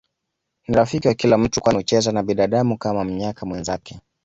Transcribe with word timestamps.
Ni 0.67 0.75
rafiki 0.75 1.07
wa 1.07 1.13
kila 1.13 1.37
mtu 1.37 1.61
kwani 1.61 1.77
hucheza 1.79 2.11
na 2.11 2.23
binadamu 2.23 2.77
Kama 2.77 3.03
mnyaka 3.03 3.45
mwenzake 3.45 3.99